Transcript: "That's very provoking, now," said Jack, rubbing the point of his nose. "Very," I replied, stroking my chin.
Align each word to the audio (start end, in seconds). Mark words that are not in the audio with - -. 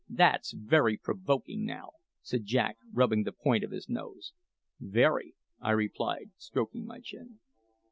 "That's 0.09 0.51
very 0.53 0.97
provoking, 0.97 1.63
now," 1.63 1.91
said 2.23 2.45
Jack, 2.47 2.79
rubbing 2.91 3.21
the 3.21 3.31
point 3.31 3.63
of 3.63 3.69
his 3.69 3.87
nose. 3.87 4.33
"Very," 4.79 5.35
I 5.59 5.69
replied, 5.73 6.31
stroking 6.39 6.87
my 6.87 7.01
chin. 7.01 7.37